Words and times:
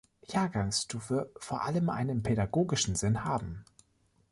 Jahrgangsstufe 0.27 1.31
vor 1.37 1.63
allem 1.63 1.89
einen 1.91 2.23
pädagogischen 2.23 2.95
Sinn 2.95 3.23
haben. 3.23 3.65